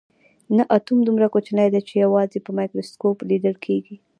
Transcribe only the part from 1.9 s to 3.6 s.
یوازې په مایکروسکوپ لیدل